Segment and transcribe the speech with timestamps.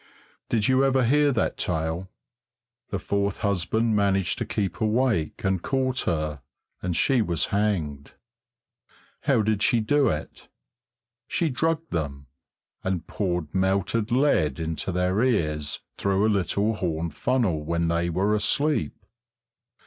[0.49, 2.09] Did you never hear that tale?
[2.89, 6.41] The fourth husband managed to keep awake and caught her,
[6.81, 8.15] and she was hanged.
[9.25, 10.47] How did she do it?
[11.27, 12.25] She drugged them,
[12.83, 18.33] and poured melted lead into their ears through a little horn funnel when they were
[18.33, 19.05] asleep....